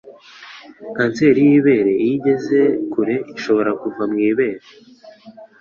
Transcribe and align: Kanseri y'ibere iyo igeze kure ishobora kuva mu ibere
Kanseri 0.95 1.39
y'ibere 1.49 1.93
iyo 2.05 2.09
igeze 2.17 2.59
kure 2.93 3.15
ishobora 3.35 3.71
kuva 3.81 4.03
mu 4.11 4.17
ibere 4.29 4.57